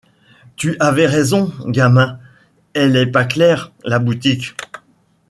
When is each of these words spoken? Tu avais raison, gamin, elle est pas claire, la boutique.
Tu 0.55 0.77
avais 0.79 1.05
raison, 1.05 1.53
gamin, 1.67 2.19
elle 2.73 2.95
est 2.95 3.05
pas 3.05 3.23
claire, 3.23 3.71
la 3.83 3.99
boutique. 3.99 4.55